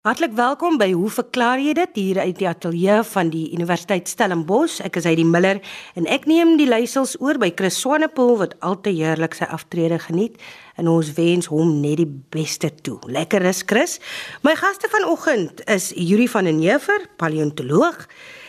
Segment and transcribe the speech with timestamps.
[0.00, 4.78] Hartlik welkom by Hoe verklaar jy dit hier uit die ateljee van die Universiteit Stellenbosch.
[4.80, 5.58] Ek is Heidi Miller
[5.92, 10.40] en ek neem die leiersels oor by Chris Swanepoel wat altyd heerlik sy aftrede geniet
[10.80, 12.96] en ons wens hom net die beste toe.
[13.12, 13.98] Lekker is Chris.
[14.40, 18.06] My gaste vanoggend is Yuri van den Heever, paleontoloog,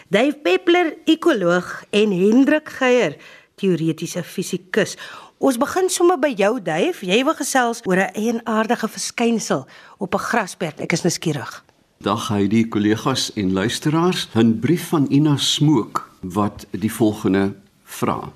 [0.08, 3.20] Dave Peppler, ekoloog en Hendrik Geier,
[3.60, 4.96] teoretiese fisikus.
[5.42, 7.00] Ons begin sommer by jou Duif.
[7.02, 9.66] Jy wil gesels oor 'n eenaardige verskynsel
[9.98, 10.80] op 'n grasperk.
[10.80, 11.64] Ek is nuuskierig.
[11.98, 14.30] Dag hy die kollegas en luisteraars.
[14.36, 18.32] 'n Brief van Ina Smook wat die volgende vra.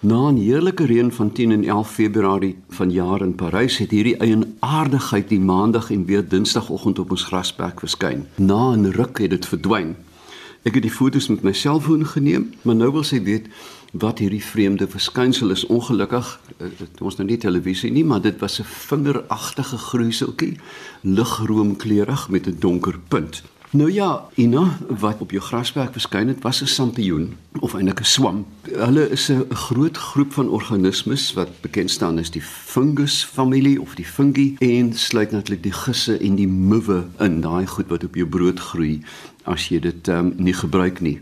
[0.00, 5.28] Na 'n heerlike reën van 10 en 11 Februarie vanjaar in Parys het hierdie eienaardigheid
[5.28, 8.26] die maandag en weer dinsdagoggend op ons grasperk verskyn.
[8.34, 9.96] Na 'n ruk het dit verdwyn.
[10.62, 13.48] Ek het die foto's met my selfoon geneem, maar nou wil sy weet
[13.98, 15.64] wat hierdie vreemde verskynsel is.
[15.66, 16.28] Ongelukkig
[16.60, 20.56] het eh, ons nou nie televisie nie, maar dit was 'n vingeragtige groeiseltjie,
[21.02, 23.42] ligroomkleurig met 'n donker punt.
[23.72, 28.04] Nou ja, Ina, wat op jou grasperk verskyn het, was 'n sampioen of eintlik 'n
[28.04, 28.46] swam.
[28.62, 33.94] Hulle is 'n groot groep van organismes wat bekend staan as die fungus familie of
[33.94, 38.14] die fungi en sluit natuurlik die gisse en die muwe in, daai goed wat op
[38.14, 39.00] jou brood groei
[39.44, 41.20] as jy dit um, nie gebruik nie.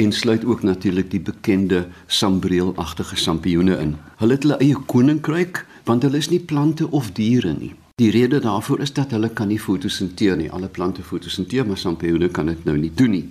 [0.00, 3.96] En sluit ook natuurlik die bekende sambreelagtige sampioene in.
[4.16, 7.72] Hulle het hulle eie koninkryk want hulle is nie plante of diere nie.
[8.00, 10.50] Die rede daarvoor is dat hulle kan nie fotosinteer nie.
[10.50, 13.26] Alle plante fotosinteer, maar sampioene kan dit nou nie doen nie.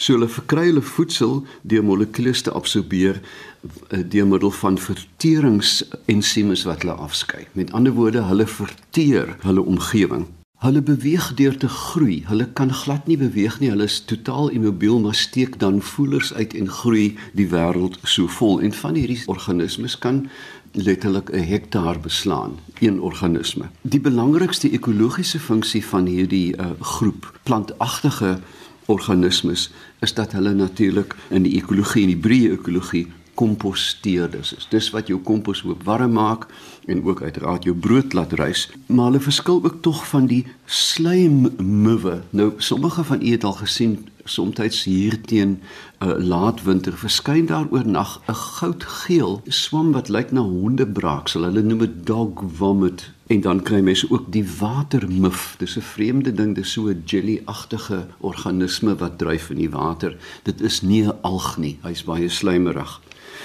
[0.00, 6.82] So hulle verkry hulle voedsel deur molekules te absorbeer eh, deur middel van verteringsensieme wat
[6.82, 7.46] hulle afskei.
[7.52, 10.26] Met ander woorde, hulle verteer hulle omgewing.
[10.60, 12.18] Hulle beweeg deur te groei.
[12.28, 13.70] Hulle kan glad nie beweeg nie.
[13.72, 18.60] Hulle is totaal immobiel, maar steek dan voelers uit en groei die wêreld so vol.
[18.60, 20.26] En van hierdie organismes kan
[20.72, 23.70] letterlik 'n hektaar beslaan, een organisme.
[23.80, 28.38] Die belangrikste ekologiese funksie van hierdie uh, groep plantagtige
[28.86, 33.06] organismes is dat hulle natuurlik in die ekologie en die breë ekologie
[33.40, 34.68] komposteerders is.
[34.72, 36.46] Dis wat jou kompos hoop warm maak
[36.90, 42.20] en ook uiteraard jou brood laat rys, maar hulle verskil ook tog van die slijmmuwe.
[42.36, 45.60] Nou sommige van u het al gesien soms hier teen
[46.00, 51.42] 'n uh, laatwinter verskyn daar oornag 'n goudgeel swam wat lyk na hondebraaksel.
[51.42, 55.54] Hulle noem dit dog vomit en dan kry mense ook die watermuf.
[55.58, 60.16] Dis 'n vreemde ding, dis so 'n jelly-agtige organisme wat dryf in die water.
[60.42, 61.78] Dit is nie 'n alg nie.
[61.82, 63.00] Hy's baie slijmerig.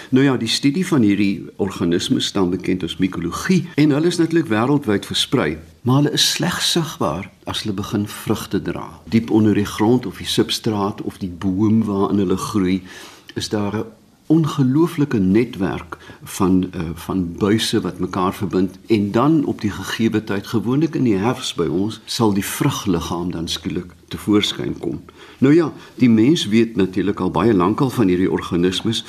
[0.10, 4.52] Nou ja, die studie van hierdie organismes staan bekend as mikologie en hulle is natuurlik
[4.52, 8.86] wêreldwyd versprei, maar hulle is slegs sigbaar as hulle begin vrugte dra.
[9.10, 12.84] Diep onder die grond of die substraat of die boom waarin hulle groei,
[13.34, 13.86] is daar 'n
[14.28, 20.48] ongelooflike netwerk van uh, van buise wat mekaar verbind en dan op die gegeewe tyd
[20.48, 25.02] gewoonlik in die herfs by ons sal die vrugliggaam dan skielik tevoorskyn kom.
[25.38, 29.06] Nou ja, die mens weet natuurlik al baie lankal van hierdie organismes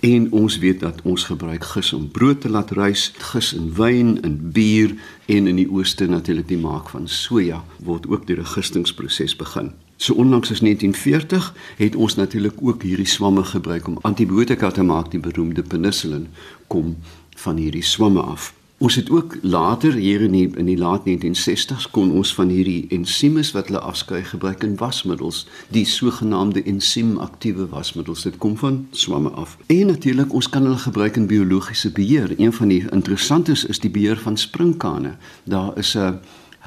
[0.00, 4.20] En ons weet dat ons gebruik gis om brood te laat rys, gis in wyn,
[4.22, 4.94] in bier
[5.26, 9.72] en in die ooste natuurlik die maak van soja word ook deur 'n gistingsproses begin.
[9.96, 15.10] So onlangs as 1940 het ons natuurlik ook hierdie swamme gebruik om antibiotika te maak,
[15.10, 16.28] die beroemde penicillin
[16.66, 16.96] kom
[17.36, 18.57] van hierdie swamme af.
[18.78, 22.86] Ons het ook later hier in die, in die laat 1960s kon ons van hierdie
[22.94, 25.40] ensimes wat hulle afskei gebruik in wasmiddels,
[25.74, 28.22] die sogenaamde ensiem-aktiewe wasmiddels.
[28.22, 29.56] Dit kom van swamme af.
[29.66, 32.36] En natuurlik ons kan hulle gebruik in biologiese beheer.
[32.38, 35.16] Een van die interessantes is die beheer van sprinkane.
[35.44, 36.20] Daar is 'n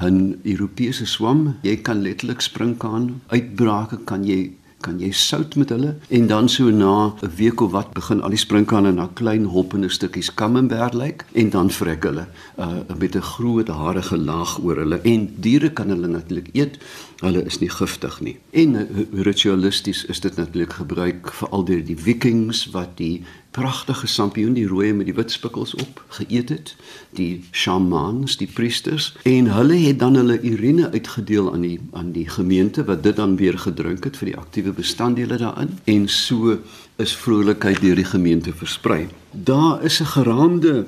[0.04, 1.56] 'n Europese swam.
[1.62, 5.94] Jy kan letterlik sprinkaan uitbrake kan jy kan jy sout met hulle?
[6.08, 9.88] En dan so na 'n week of wat begin al die sprinkane na klein hoppende
[9.88, 12.26] stukkies camembert lyk en dan vrek hulle
[12.58, 12.66] uh,
[12.98, 15.00] met 'n groot harige laag oor hulle.
[15.02, 16.78] En diere kan hulle natuurlik eet
[17.20, 18.36] hulle is nie giftig nie.
[18.50, 18.82] En uh,
[19.12, 23.22] ritualisties is dit natuurlik gebruik veral deur die vikings wat die
[23.52, 26.74] pragtige sampioen die rooi met die wit spikkels op geëet het.
[27.16, 29.12] Die shamans die priesters.
[29.28, 33.36] En hulle het dan hulle urine uitgedeel aan die aan die gemeente wat dit dan
[33.36, 35.76] weer gedrink het vir die aktiewe bestanddele daarin.
[35.84, 36.56] En so
[36.96, 39.06] is vrolikheid deur die gemeente versprei.
[39.30, 40.86] Daar is 'n geraamde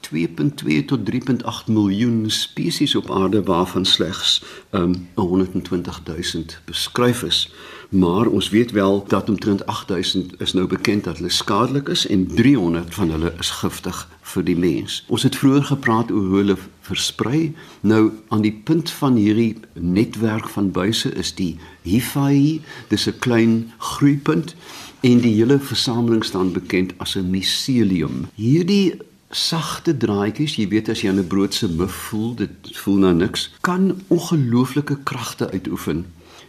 [0.00, 7.50] 2.2 tot 3.8 miljoen spesies op aarde waarvan slegs um, 120 000 beskryf is
[7.88, 12.26] maar ons weet wel dat omtrent 8000 is nou bekend dat hulle skadelik is en
[12.26, 15.04] 300 van hulle is giftig vir die mens.
[15.06, 17.54] Ons het vroeër gepraat oor hoe hulle versprei.
[17.80, 23.72] Nou aan die punt van hierdie netwerk van buise is die hyphae, dis 'n klein
[23.78, 24.54] groeipunt
[25.00, 28.26] en die hele versameling staan bekend as 'n mycelium.
[28.34, 28.98] Hierdie
[29.30, 33.50] sagte draadjies, jy weet as jy 'n brood se muf voel, dit voel na niks,
[33.60, 36.06] kan ongelooflike kragte uitoefen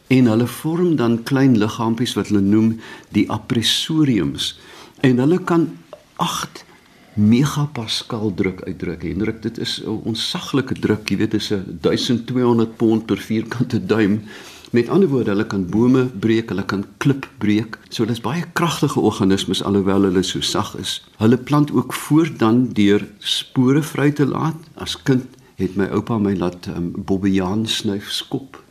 [0.07, 2.77] en hulle vorm dan klein liggaampies wat hulle noem
[3.15, 4.53] die apressoriums
[5.05, 5.67] en hulle kan
[6.23, 6.63] 8
[7.17, 9.01] megapascal druk uitdruk.
[9.01, 14.21] Hendrik, dit is 'n onsaglike druk, jy weet is 'n 1200 pond per vierkante duim.
[14.71, 17.77] Met ander woorde, hulle kan bome breek, hulle kan klip breek.
[17.89, 21.03] So dis baie kragtige organismes alhoewel hulle so sag is.
[21.17, 24.55] Hulle plant ook voort dan deur spore vry te laat.
[24.75, 25.23] As kind
[25.55, 28.63] het my oupa my laat um, bobbejaan snyf skop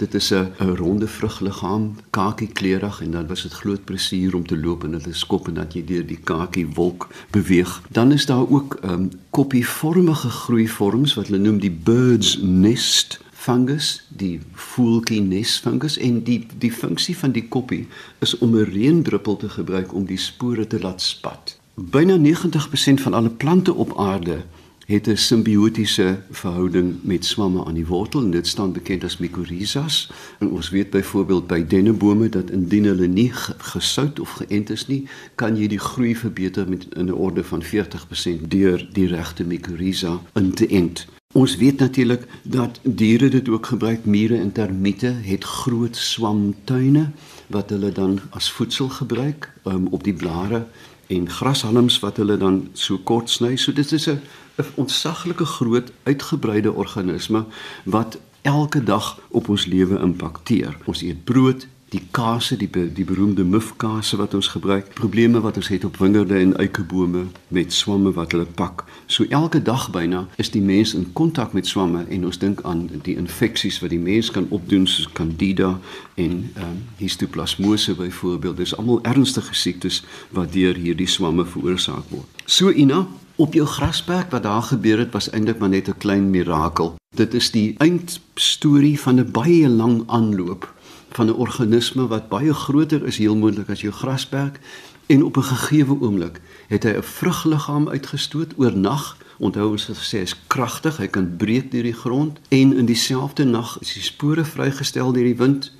[0.00, 4.58] dit is 'n ronde vrugliggaam, kakie kleurig en dan was dit groot plesier om te
[4.58, 7.82] loop en is skop en dat jy deur die kakie wolk beweeg.
[7.88, 14.02] Dan is daar ook ehm um, koppievormige groeivorms wat hulle noem die bird's nest fungus,
[14.08, 17.86] die voeltjie nes fungus en die die funksie van die koppie
[18.18, 21.58] is om 'n reendruppel te gebruik om die spore te laat spat.
[21.74, 24.44] Byna 90% van alle plante op aarde
[24.90, 30.10] het 'n simbiotiese verhouding met swamme aan die wortel en dit staan bekend as mycorrhizas.
[30.38, 35.08] En ons weet byvoorbeeld by dennebome dat indien hulle nie gesout of geënt is nie,
[35.34, 40.20] kan jy die groei verbeter met in 'n orde van 40% deur die regte mycorrhiza
[40.34, 41.06] in te ent.
[41.32, 47.10] Ons weet natuurlik dat diere dit ook gebruik, mure en termiete het groot swamtuine
[47.46, 50.66] wat hulle dan as voedsel gebruik um, op die blare
[51.10, 53.56] en grashalms wat hulle dan so kort sny.
[53.56, 54.20] So dit is 'n
[54.58, 57.44] 'n ontsaglike groot uitgebreide organisme
[57.84, 60.76] wat elke dag op ons lewe impakteer.
[60.84, 65.68] Ons eet brood, die kase, die die beroemde mufkase wat ons gebruik, probleme wat ons
[65.72, 68.84] het op wingerde en eikebome met swamme wat hulle pak.
[69.06, 72.86] So elke dag byna is die mens in kontak met swamme en ons dink aan
[73.02, 75.72] die infeksies wat die mens kan opdoen soos Candida
[76.14, 78.56] en ehm um, histoplasmose byvoorbeeld.
[78.56, 82.44] Dis almal ernstige siektes wat deur hierdie swamme veroorsaak word.
[82.46, 83.06] So Ina,
[83.40, 86.94] op jou grasperk wat daar gebeur het was eintlik maar net 'n klein mirakel.
[87.16, 90.68] Dit is die eindstorie van 'n baie lang aanloop
[91.10, 94.60] van 'n organisme wat baie groter is heel moontlik as jou grasperk
[95.06, 99.16] en op 'n gegeewe oomblik het hy 'n vrugliggaam uitgestoot oor nag.
[99.38, 103.44] Onthou ons het gesê is kragtig, hy kan breek deur die grond en in dieselfde
[103.44, 105.72] nag is die spore vrygestel deur die wind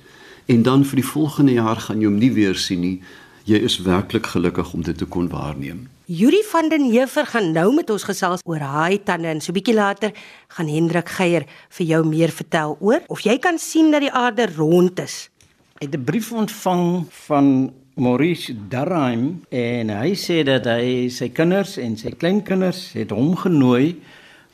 [0.45, 3.01] en dan vir die volgende jaar gaan jy hom nie weer sien nie.
[3.43, 5.87] Jy is werklik gelukkig om dit te kon waarneem.
[6.11, 9.77] Yuri van den Heever gaan nou met ons gesels oor haai tande en so bietjie
[9.77, 10.11] later
[10.51, 11.45] gaan Hendrik Geier
[11.77, 15.29] vir jou meer vertel oor of jy kan sien dat die aarde rond is.
[15.79, 21.77] Ek het 'n brief ontvang van Maurice Darheim en hy sê dat hy sy kinders
[21.77, 23.95] en sy kleinkinders het hom genooi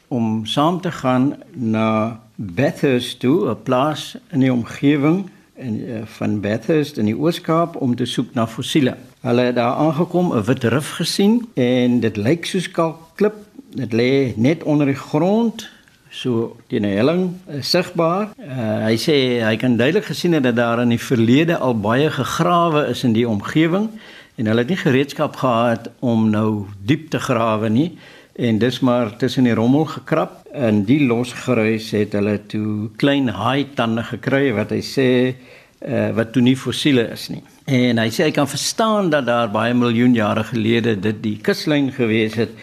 [0.10, 5.26] om saam te gaan na Bathurst toe, 'n plaas in die omgewing
[5.58, 8.96] en uh, van Bathurst in die Oos-Kaap om te soek na fossiele.
[9.26, 13.36] Hulle het daar aangekom, 'n wit rif gesien en dit lyk soos kalkklip.
[13.70, 15.70] Dit lê net onder die grond,
[16.10, 18.30] so teen 'n helling uh, sigbaar.
[18.40, 22.12] Uh, hy sê hy kan duidelik gesien het dat daar in die verlede al baie
[22.12, 23.90] gegrawe is in die omgewing
[24.36, 27.98] en hulle het nie gereedskap gehad om nou diep te grawe nie
[28.38, 33.74] en dis maar tussen die rommel gekrap en die losgeruis het hulle toe klein haai
[33.78, 37.42] tande gekry wat hy sê uh, wat toe nie fossiele is nie.
[37.66, 41.90] En hy sê hy kan verstaan dat daar baie miljoen jare gelede dit die kuslyn
[41.96, 42.54] gewees het,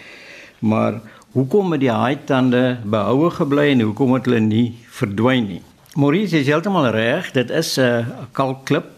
[0.62, 1.00] maar
[1.35, 5.62] hoekom het die haaitande behoue gebly en hoekom het hulle nie verdwyn nie?
[5.99, 8.94] Maurice is heeltemal reg, dit is 'n kalkklip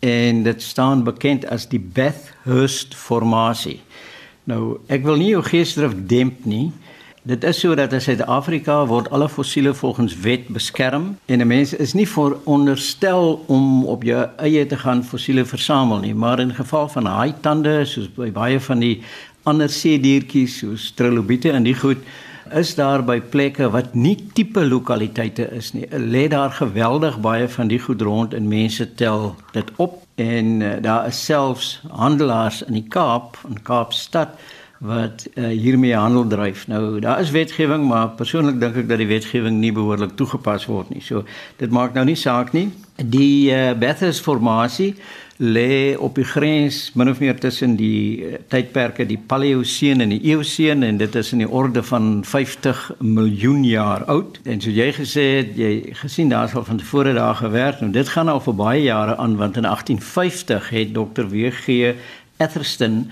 [0.00, 3.80] en dit staan bekend as die Bathurst formasie.
[4.44, 6.72] Nou, ek wil nie jou geesdrift demp nie,
[7.22, 11.72] Dit is so dat in Suid-Afrika word alle fossiele volgens wet beskerm en 'n mens
[11.72, 16.88] is nie veronderstel om op jou eie te gaan fossiele versamel nie, maar in geval
[16.88, 19.02] van haaitande soos by baie van die
[19.42, 21.98] ander seediertjies soos trilobiete en die goed
[22.58, 25.86] is daar by plekke wat nie tipe lokaliteite is nie.
[25.90, 30.72] Lê daar geweldig baie van die goed rond en mense tel dit op en uh,
[30.80, 34.36] daar is selfs handelaars in die Kaap, in Kaapstad
[34.82, 36.66] wat uh, hiermee handel dryf.
[36.66, 40.90] Nou daar is wetgewing, maar persoonlik dink ek dat die wetgewing nie behoorlik toegepas word
[40.90, 41.02] nie.
[41.02, 41.22] So
[41.62, 42.68] dit maak nou nie saak nie.
[42.98, 44.94] Die uh, Bathurst formasie
[45.42, 50.20] lê op die grens min of meer tussen die uh, tydperke die Paleoseen en die
[50.30, 54.38] Eeuseen en dit is in die orde van 50 miljoen jaar oud.
[54.46, 58.08] En so jy gesê het jy gesien daar's al van tevore daar gewerk en dit
[58.14, 61.26] gaan al vir baie jare aan want in 1850 het Dr.
[61.34, 61.94] WG
[62.38, 63.08] Etherston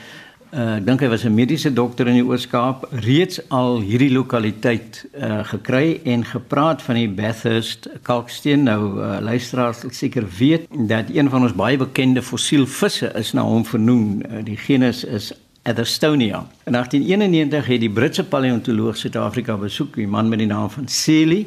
[0.50, 5.04] Uh, ek dink hy was 'n mediese dokter in die Oos-Kaap reeds al hierdie lokaliteit
[5.14, 11.14] uh, gekry en gepraat van die Bathurst kalksteen nou uh, luisteraars sal seker weet dat
[11.14, 15.30] een van ons baie bekende fossielvisse is na hom vernoem uh, die genus is
[15.62, 16.42] Atherstonia.
[16.66, 21.46] In 1891 het die Britse paleontoloog Suid-Afrika besoek, 'n man met die naam van Seeley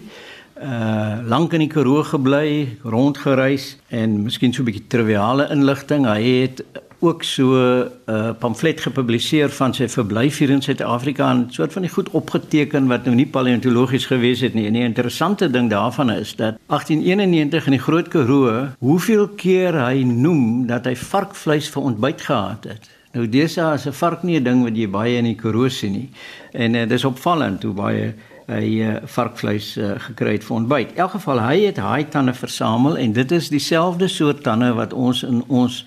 [0.61, 6.05] uh lank in die Karoo gebly, rondgereis en miskien so 'n bietjie triviale inligting.
[6.05, 6.63] Hy het
[7.03, 11.81] ook so 'n uh, pamflet gepubliseer van sy verblyf hier in Suid-Afrika en soort van
[11.81, 14.65] die goed opgeteken wat nou nie paleontologies gewees het nie.
[14.67, 20.03] En die interessante ding daarvan is dat 1891 in die Groot Karoo, hoeveel keer hy
[20.03, 22.89] noem dat hy varkvleis vir ontbyt gehad het.
[23.13, 25.91] Nou dis as 'n vark nie 'n ding wat jy baie in die Karoo sien
[25.91, 26.09] nie.
[26.51, 28.13] En uh, dis opvallend hoe baie
[28.47, 30.91] hy uh, varkvleis uh, gekry het vir ontbyt.
[30.91, 34.93] In elk geval hy het haai tande versamel en dit is dieselfde soort tande wat
[34.93, 35.85] ons in ons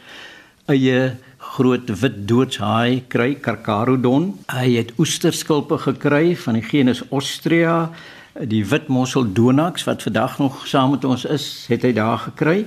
[0.66, 4.32] eie groot wit doodshaai kry Carcharodon.
[4.50, 7.92] Hy het oesterskulpe gekry van die genus Ostrea.
[8.36, 12.64] Die wit mossel Donax wat vandag nog saam met ons is, het hy daar gekry.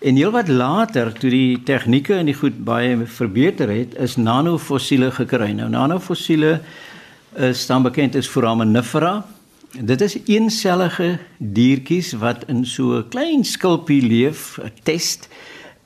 [0.00, 5.52] En heelwat later toe die tegnieke in die goed baie verbeter het, is nanofossiele gekry.
[5.56, 6.58] Nou nanofossiele
[7.36, 9.20] is dan bekend as Foraminifera.
[9.76, 15.28] Dit is eensellige diertjies wat in so 'n klein skulpie leef, 'n test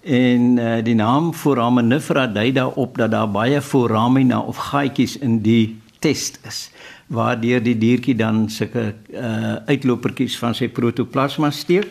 [0.00, 5.76] En uh, die naam foraminifera dui daarop dat daar baie foramina of gaatjies in die
[6.00, 6.70] test is
[7.10, 11.90] waardeur die diertjie dan sulke uh, uitlopertjies van sy protoplasma steek.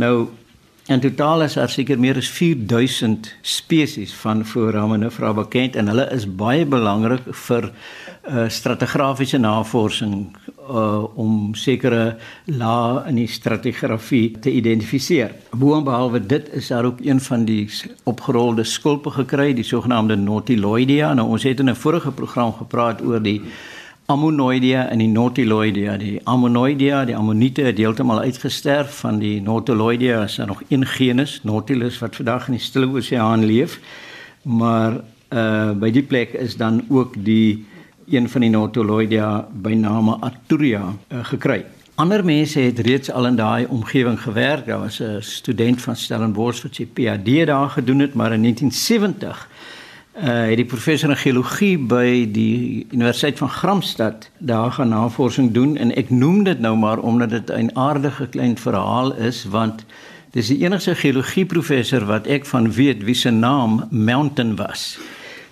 [0.00, 0.28] Nou
[0.90, 6.26] in totaal is daar seker meer as 4000 spesies van foraminifera bekend en hulle is
[6.26, 10.16] baie belangrik vir uh, stratigrafiese navorsing
[10.58, 12.16] uh, om sekere
[12.50, 15.36] lae in die stratigrafie te identifiseer.
[15.54, 17.68] Boonbehalwe dit is daar ook een van die
[18.10, 21.14] opgerolde skulpe gekry, die sogenaamde Nautiloidea.
[21.14, 23.42] Nou ons het in 'n vorige program gepraat oor die
[24.10, 25.92] Ammonoidea en die Nautiloidea.
[25.96, 30.24] Die Ammonoidea, die ammoniete het heeltemal uitgesterf van die Nautiloidea.
[30.24, 33.78] Is daar nog een genus, Nautilus wat vandag in die Stille Oseaan leef.
[34.42, 34.98] Maar
[35.30, 37.66] uh by die plek is dan ook die
[38.10, 41.64] een van die Nautiloidea by name Arturia uh, gekry.
[41.94, 44.66] Ander mense het reeds al in daai omgewing gewerk.
[44.66, 49.48] Daar was 'n student van Stellenbosch wat sy PhD daar gedoen het, maar in 1970
[50.16, 55.76] uh, het die professor in geologie by die Universiteit van Gramstad daar gaan navorsing doen
[55.76, 59.84] en ek noem dit nou maar omdat dit 'n aardige klein verhaal is want
[60.30, 64.98] dis die enigste geologie professor wat ek van weet wie se naam Mountain was.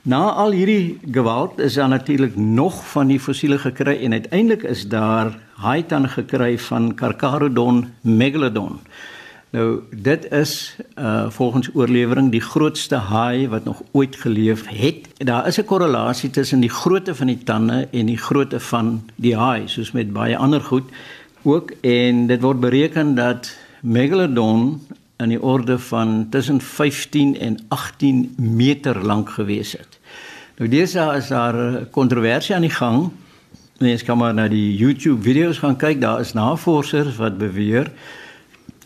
[0.02, 4.88] Na al hierdie geweld is daar natuurlik nog van die fossiele gekry en uiteindelik is
[4.88, 8.80] daar haaitan gekry van Carcharodon megalodon.
[9.50, 15.08] Nou dit is uh volgens oorlewering die grootste haai wat nog ooit geleef het.
[15.16, 19.36] Daar is 'n korrelasie tussen die grootte van die tande en die grootte van die
[19.36, 20.84] haai, soos met baie ander goed
[21.42, 24.86] ook en dit word bereken dat megalodon
[25.16, 29.98] in die orde van tussen 15 en 18 meter lank gewees het.
[30.56, 33.10] Nou dis is daar 'n kontroversie aan die gang.
[33.78, 36.00] Mens kan maar na die YouTube video's gaan kyk.
[36.00, 37.90] Daar is navorsers wat beweer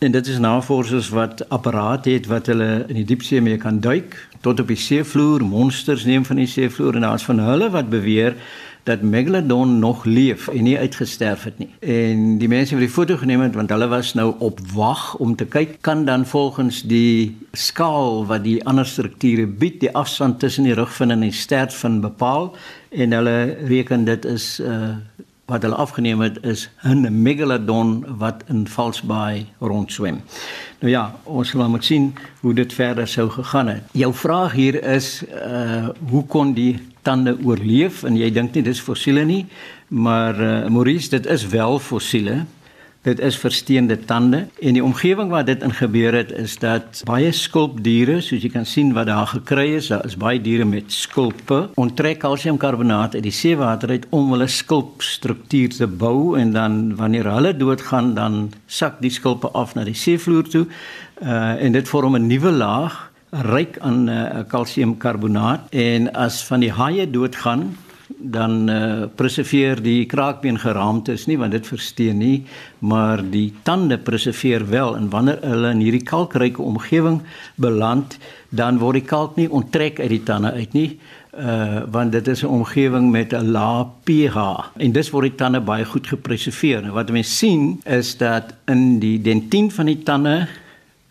[0.02, 4.16] en dit is navorsers wat apparate het wat hulle in die diepsee mee kan duik
[4.42, 8.34] tot op die seevloer, monsters neem van die seevloer en daar's van hulle wat beweer
[8.82, 11.68] dat Megalodon nog leef en nie uitgesterf het nie.
[11.78, 15.36] En die mense wat die foto geneem het want hulle was nou op wag om
[15.38, 20.66] te kyk kan dan volgens die skaal wat die ander strukture bied, die afstand tussen
[20.66, 22.50] die rugvin en die stert van bepaal
[22.90, 23.38] en hulle
[23.70, 24.96] reken dit is uh
[25.52, 30.20] wat hulle afgeneem het is 'n megalodon wat in Valsbaai rondswem.
[30.80, 33.82] Nou ja, ons sal moet sien hoe dit verder sou gegaan het.
[33.92, 38.80] Jou vraag hier is uh hoe kon die tande oorleef en jy dink nie dis
[38.80, 39.46] fossiele nie,
[39.88, 42.44] maar uh, Maurice, dit is wel fossiele.
[43.02, 47.32] Dit is versteende tande en die omgewing waar dit in gebeur het is dat baie
[47.34, 51.64] skulpdiere, soos jy kan sien wat daar gekry is, daar is baie diere met skulpe,
[51.82, 57.56] onttrek kalsiumkarbonaat uit die seewater uit om hulle skulpstruktuur te bou en dan wanneer hulle
[57.58, 60.68] doodgaan, dan sak die skulpe af na die seevloer toe.
[61.18, 64.06] Uh en dit vorm 'n nuwe laag ryk aan
[64.48, 67.72] kalsiumkarbonaat uh, en as van die haie doodgaan
[68.22, 72.44] dan uh, preserveer die kraakbeen geraamtes nie want dit versteen nie
[72.78, 77.22] maar die tande preserveer wel en wanneer hulle in hierdie kalkryke omgewing
[77.56, 78.18] beland
[78.50, 80.90] dan word die kalk nie onttrek uit die tande uit nie
[81.32, 84.36] uh want dit is 'n omgewing met 'n lae pH
[84.76, 86.82] en dis word die tande baie goed gepreserveer.
[86.82, 90.48] Nou wat mense sien is dat in die dentien van die tande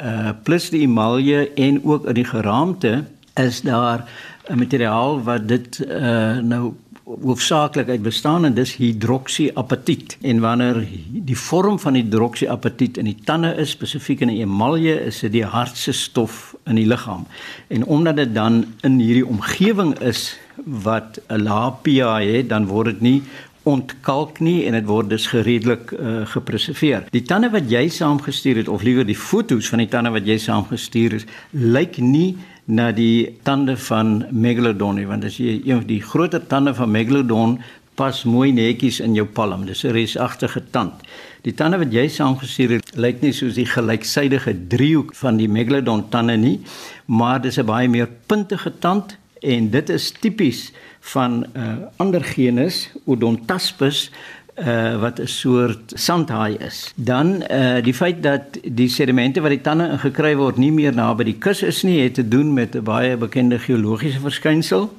[0.04, 3.04] uh plus die emalje en ook in die geraamte
[3.34, 4.06] is daar
[4.50, 6.74] 'n materiaal wat dit uh nou
[7.22, 10.18] hoofsaaklik uit bestaan en dis hidroksiapatiet.
[10.22, 15.20] En wanneer die vorm van hidroksiapatiet in die tande is, spesifiek in die emalje, is
[15.20, 17.28] dit die hardste stof in die liggaam.
[17.68, 22.86] En omdat dit dan in hierdie omgewing is wat 'n lae pH het, dan word
[22.86, 23.22] dit nie
[23.64, 27.06] ontkalk nie en dit word dus gereedelik uh, gepreserveer.
[27.14, 30.38] Die tande wat jy saamgestuur het of liewer die foto's van die tande wat jy
[30.42, 32.38] saamgestuur het, lyk nie
[32.72, 36.92] na die tande van Megalodon nie, want as jy een van die groter tande van
[36.92, 37.58] Megalodon
[38.00, 39.66] pas mooi netjies in jou palm.
[39.66, 40.94] Dis 'n resagtige tand.
[41.42, 46.10] Die tande wat jy saamgestuur het, lyk nie soos die gelyksydige driehoek van die megalodon
[46.14, 46.60] tande nie,
[47.06, 50.72] maar dis 'n baie meer puntige tand en dit is tipies
[51.14, 54.12] van 'n uh, ander genus, Odontaspis
[54.60, 56.94] uh wat 'n soort sandhaai is.
[56.96, 61.24] Dan uh die feit dat die sedimente wat die tande ingekry word nie meer naby
[61.24, 64.90] die kus is nie, het te doen met 'n baie bekende geologiese verskynsel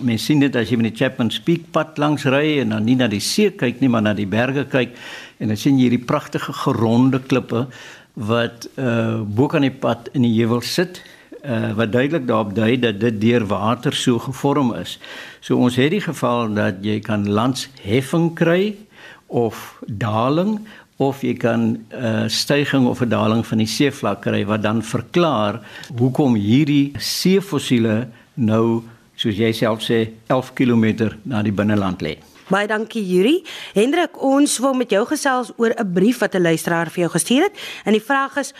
[0.00, 2.96] Mens sien dit as jy met die Chapman Peak pad langs ry en dan nie
[2.96, 4.94] na die see kyk nie, maar na die berge kyk
[5.38, 7.66] en dan sien jy hierdie pragtige geronde klippe
[8.16, 11.02] wat uh bo kan die pad in die heuwel sit.
[11.44, 14.96] Uh wat duidelik daarop dui dat dit deur water so gevorm is.
[15.40, 18.72] So ons het die geval dat jy kan landsheffing kry
[19.32, 20.60] of daling
[21.00, 24.82] of jy kan 'n uh, stygings of 'n daling van die seevlak kry wat dan
[24.82, 25.60] verklaar
[25.98, 28.82] hoekom hierdie seefossiele nou
[29.16, 32.18] soos jy self sê 11 km na die binneland lê.
[32.50, 33.42] Baie dankie Yuri.
[33.72, 37.42] Hendrik, ons wil met jou gesels oor 'n brief wat 'n luisteraar vir jou gestuur
[37.42, 37.56] het.
[37.84, 38.54] En die vraag is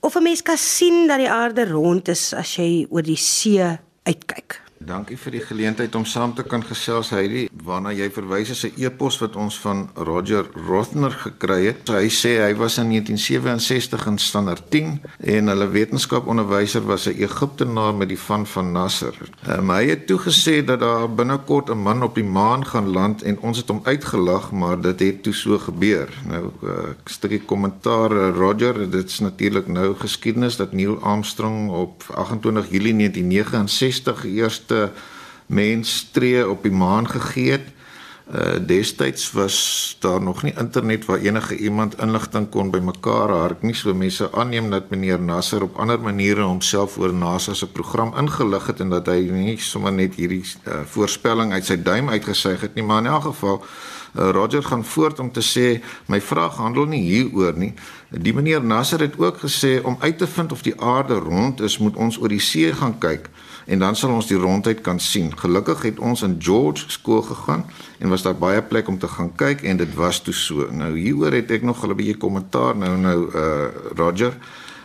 [0.00, 3.78] of 'n mens kan sien dat die aarde rond is as jy oor die see
[4.02, 4.65] uitkyk.
[4.76, 7.46] Dankie vir die geleentheid om saam te kan gesels Heidi.
[7.64, 11.88] Waarna jy verwys is 'n e-pos wat ons van Roger Rothner gekry het.
[11.88, 17.94] Hy sê hy was in 1967 in standaard 10 en hulle wetenskaponderwyser was 'n Egiptenaar
[17.94, 19.14] met die van van Nasser.
[19.48, 23.38] Um, hy het toegesê dat daar binnekort 'n man op die maan gaan land en
[23.40, 26.08] ons het hom uitgelag, maar dit het toe so gebeur.
[26.28, 26.70] Nou 'n uh,
[27.04, 34.24] stukkie kommentaar Roger, dit is natuurlik nou geskiedenis dat Neil Armstrong op 28 Julie 1969
[34.24, 34.92] eers eerste
[35.46, 37.74] mens tree op die maan gegee het.
[38.26, 43.74] Uh destyds was daar nog nie internet waar enige iemand inligting kon bymekaar hark nie.
[43.74, 48.66] So mense aanneem dat meneer Nasser op ander maniere homself oor NASA se program ingelig
[48.66, 52.74] het en dat hy nie sommer net hierdie uh, voorspelling uit sy duim uitgesuig het
[52.74, 56.90] nie, maar in elk geval uh, Roger gaan voort om te sê my vraag handel
[56.90, 57.74] nie hieroor nie.
[58.10, 61.78] Die meneer Nasser het ook gesê om uit te vind of die aarde rond is,
[61.78, 63.30] moet ons oor die see gaan kyk
[63.66, 65.32] en dan sal ons die rondheid kan sien.
[65.38, 67.64] Gelukkig het ons in George skool gegaan
[67.98, 70.68] en was daar baie plek om te gaan kyk en dit was toe so.
[70.70, 73.44] Nou hieroor het ek nog 'n bietjie kommentaar nou nou uh
[73.96, 74.34] Roger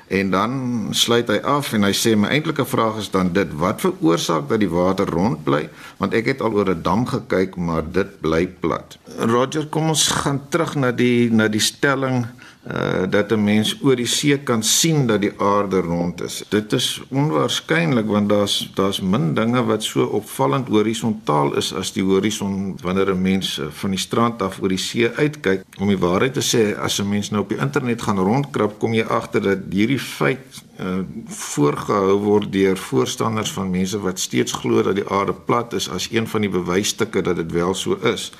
[0.08, 3.82] en dan sluit hy af en hy sê my eintlike vraag is dan dit wat
[3.82, 7.84] veroorsaak dat die water rond bly want ek het al oor 'n dam gekyk maar
[7.92, 8.98] dit bly plat.
[9.18, 12.26] Roger kom ons gaan terug na die na die stelling
[12.68, 16.44] uh dat 'n mens oor die see kan sien dat die aarde rond is.
[16.50, 22.04] Dit is onwaarskynlik want daar's daar's min dinge wat so opvallend horisontaal is as die
[22.04, 25.64] horison wanneer 'n mens uh, van die strand af oor die see uitkyk.
[25.80, 28.94] Om die waarheid te sê, as 'n mens nou op die internet gaan rondkrap, kom
[28.94, 34.82] jy agter dat hierdie feit uh, voorgehou word deur voorstanders van mense wat steeds glo
[34.84, 38.32] dat die aarde plat is as een van die bewysstukke dat dit wel so is.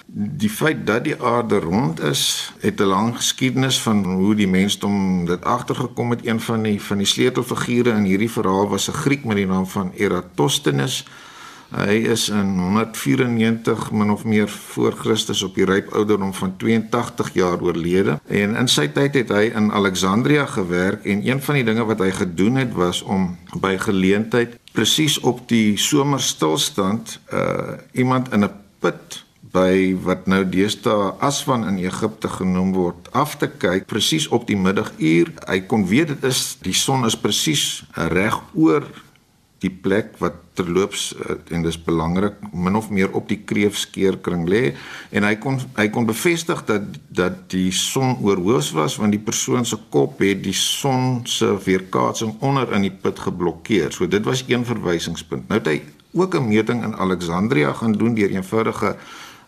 [0.42, 5.26] Die feit dat die aarde rond is, het 'n lang geskiedenis van hoe die mensdom
[5.26, 6.26] dit agtergekom het.
[6.26, 9.68] Een van die van die sleutelfigure in hierdie verhaal was 'n Griek met die naam
[9.68, 11.06] van Eratosthenes.
[11.72, 17.34] Hy is in 194 min of meer voor Christus op die ryp ouderdom van 82
[17.34, 18.20] jaar oorlede.
[18.28, 22.04] En in sy tyd het hy in Alexandria gewerk en een van die dinge wat
[22.04, 28.52] hy gedoen het was om by geleentheid presies op die somerstilstand uh iemand in 'n
[28.80, 34.48] put by wat nou deesdae Aswan in Egipte genoem word af te kyk presies op
[34.48, 35.32] die middaguur.
[35.48, 38.88] Hy kon weet dit is die son is presies reg oor
[39.62, 44.64] die plek wat terloops uh, en dis belangrik min of meer op die kreefskeerkring lê
[45.12, 46.86] en hy kon hy kon bevestig dat
[47.22, 52.38] dat die son oorhoos was want die persoon se kop het die son se weerkaatsing
[52.40, 53.92] onder in die put geblokkeer.
[53.92, 55.50] So dit was een verwysingspunt.
[55.50, 55.82] Nou het hy
[56.14, 58.96] ook 'n meting in Alexandria gaan doen deur eenvoudige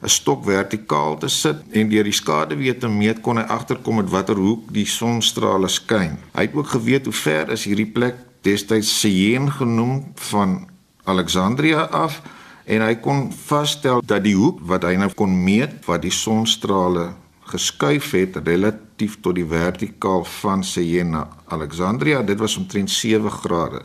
[0.04, 4.10] 'n stok vertikaal te sit en deur die skaduwee te meet kon hy agterkom met
[4.10, 6.17] watter hoek die sonstrale skyn.
[6.34, 10.73] Hy het ook geweet hoe ver is hierdie plek destyds Syene genoem van
[11.04, 12.22] Alexandria af
[12.66, 17.12] en hy kon vasstel dat die hoek wat hy nou kon meet wat die sonstrale
[17.52, 23.84] geskuif het relatief tot die vertikaal van Syene na Alexandria dit was omtrent 7 grade.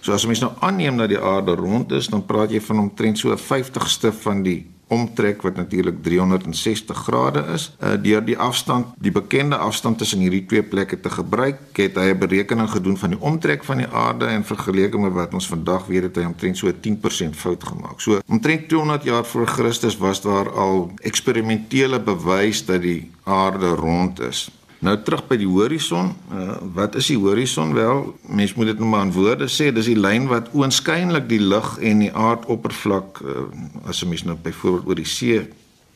[0.00, 3.18] So as mens nou aanneem dat die aarde rond is, dan praat jy van omtrent
[3.18, 7.76] so 'n 50ste van die omtrek wat natuurlik 360 grade is.
[7.80, 12.10] Uh deur die afstand, die bekende afstand tussen hierdie twee plekke te gebruik, het hy
[12.10, 15.86] 'n berekening gedoen van die omtrek van die aarde en vergeleke met wat ons vandag
[15.86, 18.00] weet het hy omtrent so 10% fout gemaak.
[18.00, 24.20] So omtrent 200 jaar voor Christus was daar al eksperimentele bewys dat die aarde rond
[24.20, 24.50] is.
[24.78, 26.12] Nou terug by die horison.
[26.30, 27.72] Uh, wat is die horison?
[27.74, 31.42] Wel, mens moet dit nou maar in woorde sê, dis die lyn wat oënskynlik die
[31.42, 33.48] lug en die aardoppervlak uh,
[33.90, 35.48] as 'n mens nou byvoorbeeld oor die see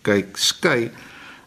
[0.02, 0.90] kyk, skei.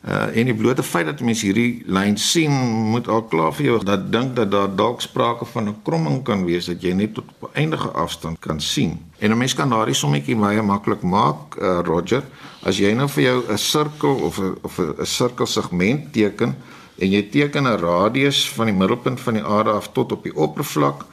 [0.06, 2.52] Uh, en die blote feit dat mense hierdie lyn sien,
[2.94, 6.46] moet al klaar vir jou dat dink dat daar dalk sprake van 'n kromming kan
[6.46, 9.00] wees dat jy net tot op eindige afstand kan sien.
[9.20, 12.24] En 'n mens kan daardie sommetjie baie maklik maak, uh, Roger,
[12.64, 16.56] as jy nou vir jou 'n sirkel of 'n of 'n sirkelsegment teken,
[16.98, 20.36] en jy teken 'n radius van die middelpunt van die aarde af tot op die
[20.36, 21.06] oppervlak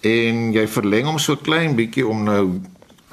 [0.00, 2.60] en jy verleng hom so klein bietjie om nou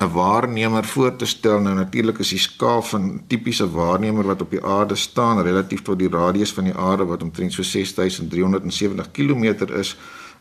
[0.02, 1.60] 'n waarnemer voor te stel.
[1.60, 6.00] Nou natuurlik is die skaal van tipiese waarnemer wat op die aarde staan relatief tot
[6.00, 9.44] die radius van die aarde wat omtrent so 6370 km
[9.78, 9.98] is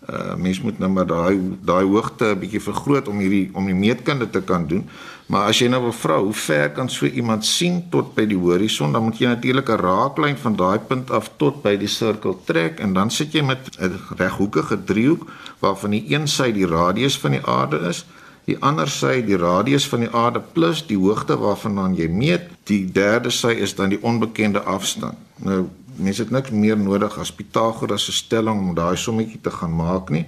[0.08, 3.74] Uh mens moet nou maar daai daai hoogte 'n bietjie vergroot om hierdie om die
[3.74, 4.88] meetkunde te kan doen.
[5.26, 8.38] Maar as jy nou wil vra hoe ver kan so iemand sien tot by die
[8.38, 12.40] horison, dan moet jy natuurlik 'n raaklyn van daai punt af tot by die sirkel
[12.44, 17.18] trek en dan sit jy met 'n reghoekige driehoek waarvan die een sy die radius
[17.18, 18.04] van die aarde is,
[18.44, 22.92] die ander sy die radius van die aarde plus die hoogte waarvandaan jy meet, die
[22.92, 25.14] derde sy is dan die onbekende afstand.
[25.36, 29.74] Nou mense het niks meer nodig as Pythagoras se stelling om daai sommetjie te gaan
[29.76, 30.26] maak nie.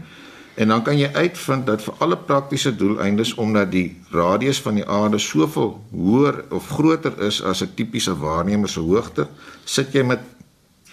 [0.55, 4.87] En dan kan jy uitvind dat vir alle praktiese doeleindes omdat die radius van die
[4.89, 9.29] aarde soveel hoër of groter is as 'n tipiese waarnemer se hoogte,
[9.65, 10.21] sit jy met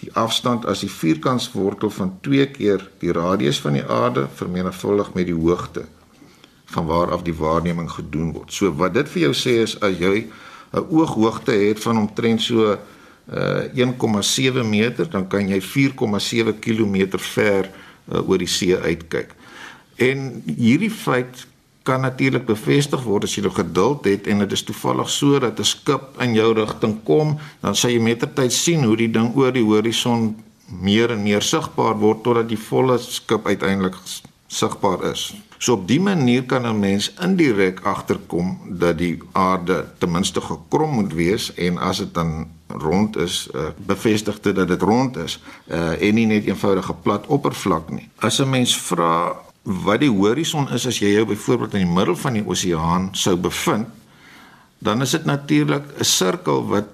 [0.00, 5.26] die afstand as die vierkantswortel van 2 keer die radius van die aarde vermenigvuldig met
[5.26, 5.84] die hoogte
[6.64, 8.52] van waar af die waarneming gedoen word.
[8.52, 10.30] So wat dit vir jou sê is as jy
[10.72, 12.78] 'n ooghoogte het van omtrent so
[13.30, 17.70] uh 1,7 meter, dan kan jy 4,7 km ver
[18.12, 19.34] uh, oor die see uitkyk.
[19.96, 21.46] En hierdie feit
[21.82, 25.58] kan natuurlik bevestig word as jy nog geduld het en dit is toevallig so dat
[25.58, 29.52] 'n skip in jou rigting kom, dan sal jy mettertyd sien hoe die ding oor
[29.52, 33.94] die horison meer en meer sigbaar word totdat die volle skip uiteindelik
[34.46, 35.34] sigbaar is.
[35.60, 40.90] So op die manier kan 'n mens indirek agterkom dat die aarde ten minste gekrom
[40.90, 45.42] moet wees en as dit dan rond is, uh, bevestig dit dat dit rond is
[45.66, 48.08] uh, en nie net eenvoudige plat oppervlak nie.
[48.16, 52.16] As 'n mens vra wat die horison is as jy jou byvoorbeeld in die middel
[52.16, 53.88] van die oseaan sou bevind,
[54.78, 56.84] dan is dit natuurlik 'n sirkel wat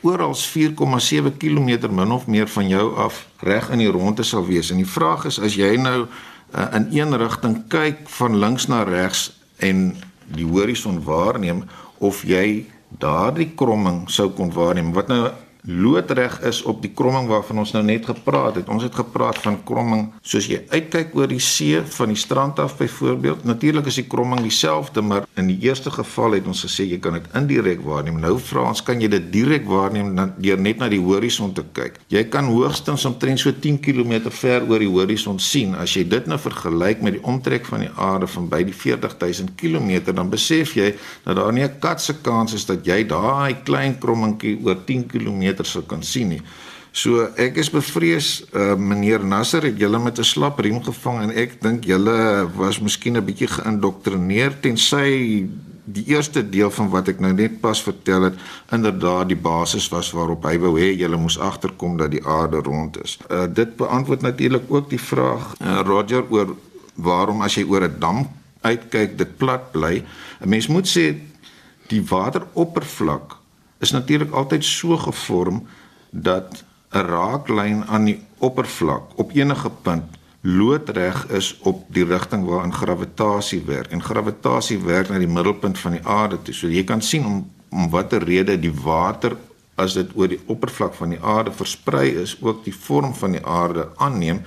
[0.00, 4.70] oral 4,7 km min of meer van jou af reg in die rondte sal wees.
[4.70, 6.06] En die vraag is as jy nou
[6.54, 9.96] uh, in een rigting kyk van links na regs en
[10.32, 11.64] die horison waarneem
[11.98, 14.92] of jy daardie kromming sou kon waarneem.
[14.92, 15.30] Wat nou
[15.62, 18.68] loodreg is op die kromming waarvan ons nou net gepraat het.
[18.68, 22.74] Ons het gepraat van kromming soos jy uitkyk oor die see van die strand af
[22.80, 23.44] byvoorbeeld.
[23.46, 27.14] Natuurlik is die kromming dieselfde, maar in die eerste geval het ons gesê jy kan
[27.14, 28.18] dit indirek waarneem.
[28.22, 30.10] Nou vra ons kan jy dit direk waarneem
[30.42, 32.00] deur net na die horison te kyk.
[32.10, 35.76] Jy kan hoogstens omtrent so 10 km ver oor die horison sien.
[35.78, 39.54] As jy dit nou vergelyk met die omtrek van die aarde van by die 40000
[39.60, 40.90] km, dan besef jy
[41.22, 45.06] dat daar nie 'n kat se kans is dat jy daai klein krommingkie oor 10
[45.06, 46.42] km meter sou kan sien nie.
[46.92, 51.30] So ek is bevrees uh, meneer Nasser het julle met 'n slap riem gevang en
[51.32, 55.48] ek dink julle was miskien 'n bietjie geïndoktrineer tensy
[55.84, 58.36] die eerste deel van wat ek nou net pas vertel het
[58.70, 63.02] inderdaad die basis was waarop hy wou hê julle moes agterkom dat die aarde rond
[63.02, 63.18] is.
[63.30, 66.56] Uh, dit beantwoord natuurlik ook die vraag uh, Roger oor
[66.94, 68.28] waarom as jy oor 'n dam
[68.60, 70.04] uitkyk dit plat bly.
[70.40, 71.16] 'n Mens moet sê
[71.88, 73.41] die wateroppervlak
[73.82, 75.62] is natuurlik altyd so gevorm
[76.10, 80.04] dat 'n raaklyn aan die oppervlak op enige punt
[80.42, 85.92] loodreg is op die rigting waarin gravitasie werk en gravitasie werk na die middelpunt van
[85.92, 86.54] die aarde toe.
[86.54, 89.36] So jy kan sien om om watter rede die water
[89.80, 93.44] as dit oor die oppervlak van die aarde versprei is, ook die vorm van die
[93.46, 94.42] aarde aanneem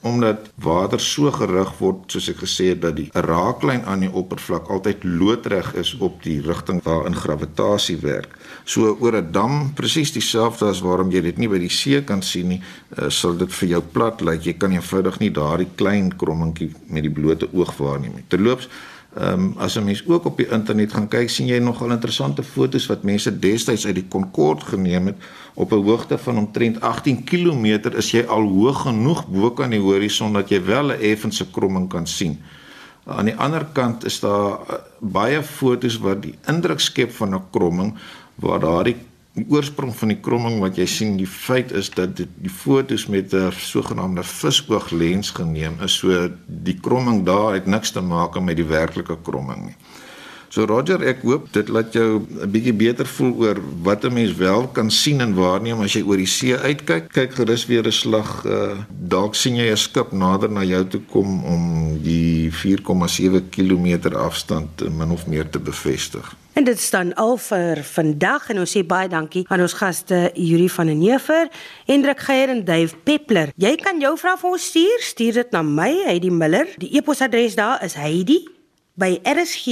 [0.00, 4.70] omdat water so gerig word soos ek gesê het dat die raaklyn aan die oppervlak
[4.70, 8.36] altyd loodreg is op die rigting waarin gravitasie werk.
[8.64, 12.22] So oor 'n dam presies dieselfde as waarom jy dit nie by die see kan
[12.22, 12.62] sien nie,
[12.98, 14.44] uh, sal dit vir jou plat lyk.
[14.44, 18.24] Jy kan eenvoudig nie daardie klein krommingkie met die blote oog waarneem nie.
[18.28, 18.68] Terloops
[19.16, 22.42] Ehm um, as 'n mens ook op die internet gaan kyk, sien jy nogal interessante
[22.42, 25.16] foto's wat mense destyds uit die Concorde geneem het
[25.54, 27.64] op 'n hoogte van omtrent 18 km
[27.96, 31.88] is jy al hoog genoeg bo kan die horison dat jy wel 'n effense kromming
[31.88, 32.38] kan sien.
[33.06, 37.42] Aan die ander kant is daar uh, baie foto's wat die indruk skep van 'n
[37.50, 37.94] kromming
[38.34, 38.96] waar daardie
[39.48, 43.34] oorsprong van die kromming wat jy sien, die feit is dat dit die fotos met
[43.34, 45.98] 'n sogenaamde visooglens geneem is.
[45.98, 49.76] So die kromming daar het niks te maak met die werklike kromming nie.
[50.48, 54.32] So Roger, ek hoop dit laat jou 'n bietjie beter voel oor wat 'n mens
[54.34, 57.12] wel kan sien en waarneem as jy oor die see uitkyk.
[57.12, 61.00] Kyk gerus weer 'n slag, uh, dalk sien jy 'n skip nader na jou toe
[61.10, 66.34] kom om die 4,7 km afstand min of meer te bevestig.
[66.54, 70.68] En dit staan al vir vandag en ons sê baie dankie aan ons gaste Yuri
[70.68, 71.48] van den Heever,
[71.86, 73.52] Hendrik Geier en Dave Peppler.
[73.56, 76.66] Jy kan jou vrae vir ons stuur, stuur dit na my, Heidi Miller.
[76.78, 79.66] Die e-posadres daar is heidi@rsg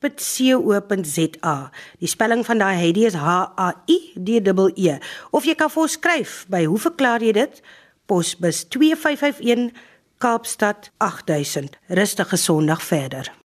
[0.00, 1.70] heidi.co.za.
[1.98, 4.98] Die spelling van daai Heidi is H A I D E E.
[5.30, 7.62] Of jy kan vir ons skryf by hoe verklaar jy dit?
[8.06, 9.72] Posbus 2551
[10.18, 11.78] Kaapstad 8000.
[11.88, 13.37] Rustige Sondag verder.